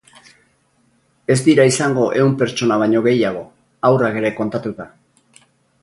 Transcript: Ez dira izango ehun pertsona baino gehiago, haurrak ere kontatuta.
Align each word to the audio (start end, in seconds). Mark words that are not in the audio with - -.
Ez 1.33 1.35
dira 1.49 1.67
izango 1.71 2.07
ehun 2.21 2.33
pertsona 2.41 2.79
baino 2.85 3.05
gehiago, 3.09 3.47
haurrak 3.91 4.21
ere 4.23 4.37
kontatuta. 4.41 4.93